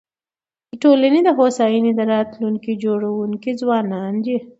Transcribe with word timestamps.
د 0.69 0.71
ټولني 0.83 1.19
د 1.25 1.29
هوساینې 1.37 1.91
د 1.95 2.01
راتلونکي 2.13 2.71
جوړونکي 2.83 3.51
ځوانان 3.61 4.13
دي. 4.25 4.37